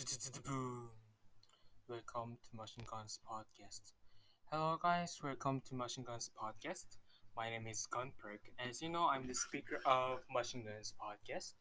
Welcome 0.00 0.88
to 1.86 2.56
Machine 2.56 2.86
Guns 2.90 3.18
Podcast. 3.30 3.92
Hello, 4.50 4.78
guys. 4.82 5.18
Welcome 5.22 5.60
to 5.68 5.74
Machine 5.74 6.04
Guns 6.04 6.30
Podcast. 6.34 6.86
My 7.36 7.50
name 7.50 7.66
is 7.66 7.86
Gunperk. 7.92 8.38
As 8.58 8.80
you 8.80 8.88
know, 8.88 9.10
I'm 9.10 9.28
the 9.28 9.34
speaker 9.34 9.78
of 9.84 10.20
Machine 10.32 10.64
Guns 10.64 10.94
Podcast. 10.98 11.52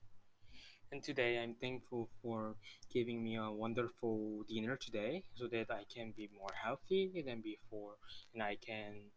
And 0.90 1.04
today, 1.04 1.44
I'm 1.44 1.56
thankful 1.56 2.08
for 2.22 2.56
giving 2.94 3.22
me 3.22 3.36
a 3.36 3.52
wonderful 3.52 4.46
dinner 4.48 4.78
today, 4.78 5.26
so 5.36 5.48
that 5.48 5.70
I 5.70 5.84
can 5.94 6.14
be 6.16 6.30
more 6.34 6.54
healthy 6.64 7.22
than 7.28 7.42
before, 7.42 7.96
and 8.34 8.42
I 8.42 8.56
can 8.56 9.12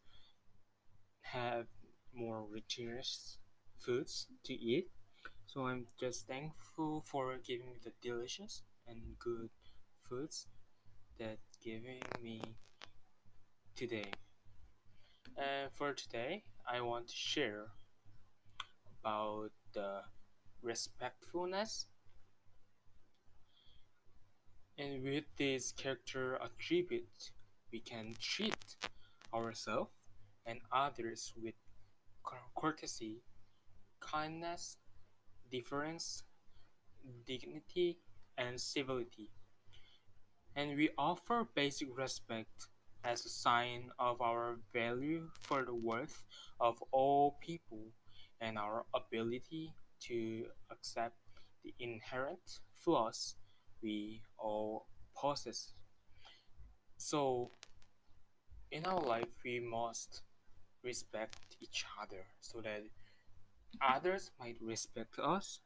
have 1.20 1.66
more 2.12 2.44
nutritious 2.52 3.38
foods 3.78 4.26
to 4.46 4.52
eat. 4.52 4.88
So 5.46 5.68
I'm 5.68 5.86
just 6.00 6.26
thankful 6.26 7.04
for 7.06 7.36
giving 7.46 7.66
me 7.66 7.78
the 7.84 7.92
delicious 8.02 8.62
and 8.86 9.18
good 9.18 9.50
foods 10.02 10.46
that 11.18 11.38
giving 11.62 12.02
me 12.22 12.40
today. 13.76 14.10
And 15.36 15.70
for 15.72 15.92
today, 15.92 16.44
I 16.70 16.80
want 16.80 17.08
to 17.08 17.14
share 17.16 17.66
about 19.00 19.50
the 19.74 20.02
respectfulness 20.62 21.86
and 24.78 25.02
with 25.02 25.24
this 25.36 25.72
character 25.72 26.38
attribute 26.42 27.30
we 27.72 27.80
can 27.80 28.14
treat 28.20 28.76
ourselves 29.34 29.90
and 30.46 30.60
others 30.72 31.32
with 31.36 31.54
courtesy 32.54 33.22
kindness 34.00 34.76
deference 35.50 36.22
dignity 37.26 37.98
and 38.38 38.60
civility 38.60 39.30
and 40.56 40.76
we 40.76 40.90
offer 40.98 41.46
basic 41.54 41.88
respect 41.96 42.68
as 43.04 43.24
a 43.24 43.28
sign 43.28 43.90
of 43.98 44.20
our 44.20 44.56
value 44.72 45.28
for 45.40 45.64
the 45.64 45.74
worth 45.74 46.22
of 46.60 46.82
all 46.92 47.36
people 47.40 47.86
and 48.40 48.58
our 48.58 48.84
ability 48.94 49.72
to 50.00 50.44
accept 50.70 51.16
the 51.64 51.74
inherent 51.80 52.60
flaws 52.74 53.36
we 53.82 54.22
all 54.38 54.86
possess. 55.20 55.74
So, 56.96 57.50
in 58.70 58.84
our 58.86 59.00
life, 59.00 59.28
we 59.44 59.60
must 59.60 60.22
respect 60.84 61.56
each 61.60 61.84
other 62.00 62.24
so 62.40 62.60
that 62.60 62.82
others 63.80 64.30
might 64.38 64.56
respect 64.60 65.18
us, 65.18 65.60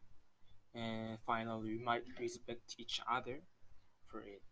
and 0.76 1.18
finally, 1.26 1.78
we 1.78 1.84
might 1.84 2.04
respect 2.20 2.76
each 2.78 3.00
other 3.10 3.40
for 4.08 4.20
it. 4.22 4.42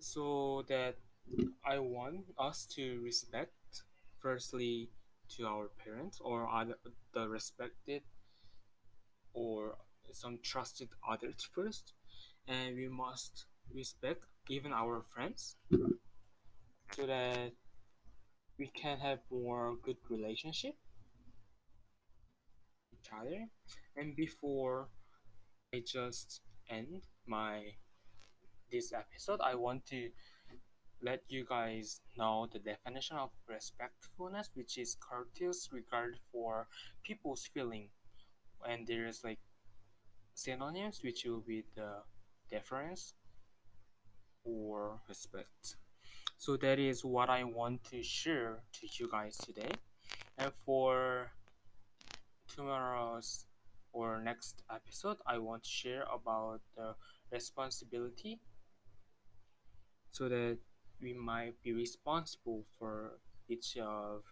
So, 0.00 0.64
that 0.68 0.96
I 1.64 1.78
want 1.78 2.26
us 2.38 2.66
to 2.76 3.00
respect, 3.02 3.82
firstly, 4.20 4.90
to 5.36 5.46
our 5.46 5.68
parents 5.84 6.20
or 6.22 6.48
other 6.48 6.76
the 7.12 7.28
respected 7.28 8.02
or 9.32 9.76
some 10.12 10.38
trusted 10.42 10.88
others 11.08 11.48
first, 11.54 11.92
and 12.46 12.76
we 12.76 12.88
must 12.88 13.46
respect 13.74 14.24
even 14.48 14.72
our 14.72 15.02
friends 15.02 15.56
so 16.94 17.06
that 17.06 17.52
we 18.58 18.66
can 18.68 18.98
have 18.98 19.20
more 19.30 19.76
good 19.82 19.96
relationship 20.10 20.74
each 22.92 23.10
other. 23.12 23.46
And 23.96 24.14
before 24.16 24.88
I 25.74 25.82
just 25.86 26.40
end 26.70 27.02
my 27.26 27.74
this 28.70 28.92
episode, 28.92 29.40
I 29.42 29.54
want 29.54 29.84
to 29.86 30.08
let 31.02 31.20
you 31.28 31.44
guys 31.46 32.00
know 32.16 32.48
the 32.50 32.58
definition 32.58 33.16
of 33.16 33.30
respectfulness, 33.46 34.50
which 34.54 34.78
is 34.78 34.96
courteous 34.98 35.68
regard 35.70 36.16
for 36.32 36.68
people's 37.04 37.48
feeling. 37.52 37.90
And 38.66 38.86
there 38.86 39.06
is 39.06 39.22
like 39.22 39.38
synonyms, 40.34 41.00
which 41.04 41.24
will 41.26 41.44
be 41.46 41.64
the 41.76 42.02
deference 42.50 43.14
or 44.44 45.00
respect. 45.06 45.76
So 46.38 46.56
that 46.56 46.78
is 46.78 47.04
what 47.04 47.28
I 47.28 47.44
want 47.44 47.84
to 47.90 48.02
share 48.02 48.62
to 48.72 48.86
you 48.98 49.08
guys 49.10 49.36
today. 49.36 49.70
And 50.38 50.52
for 50.64 51.30
tomorrow's 52.54 53.44
or 53.98 54.20
next 54.22 54.62
episode, 54.70 55.16
I 55.26 55.38
want 55.38 55.64
to 55.64 55.68
share 55.68 56.04
about 56.14 56.60
the 56.76 56.94
responsibility 57.32 58.38
so 60.12 60.28
that 60.28 60.58
we 61.02 61.12
might 61.12 61.60
be 61.64 61.72
responsible 61.72 62.64
for 62.78 63.18
each 63.48 63.76
of 63.76 64.22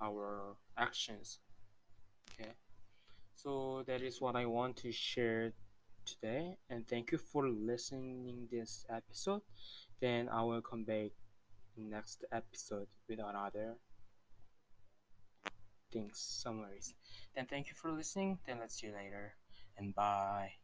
our 0.00 0.54
actions. 0.78 1.40
Okay. 2.30 2.52
So 3.34 3.82
that 3.88 4.00
is 4.00 4.20
what 4.20 4.36
I 4.36 4.46
want 4.46 4.76
to 4.78 4.92
share 4.92 5.52
today 6.04 6.56
and 6.70 6.86
thank 6.86 7.10
you 7.10 7.18
for 7.18 7.48
listening 7.48 8.46
this 8.50 8.86
episode. 8.88 9.42
Then 10.00 10.28
I 10.28 10.42
will 10.42 10.62
come 10.62 10.84
back 10.84 11.10
next 11.76 12.24
episode 12.30 12.86
with 13.08 13.18
another 13.18 13.74
things 15.92 16.18
summaries. 16.18 16.94
Then 17.34 17.46
thank 17.46 17.68
you 17.68 17.74
for 17.74 17.90
listening. 17.90 18.38
Then 18.46 18.58
let's 18.60 18.80
see 18.80 18.88
you 18.88 18.94
later 18.94 19.34
and 19.76 19.94
bye. 19.94 20.61